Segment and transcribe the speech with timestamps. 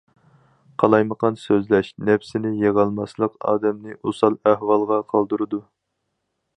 [0.83, 5.63] قالايمىقان سۆزلەش، نەپسىنى يىغماسلىق ئادەمنى ئوسال ئەھۋالغا قالدۇرىدۇ.